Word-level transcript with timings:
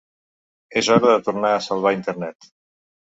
És 0.81 0.89
hora 0.95 1.11
de 1.13 1.19
tornar 1.27 1.53
a 1.57 1.61
salvar 1.69 1.93
Internet. 2.01 2.53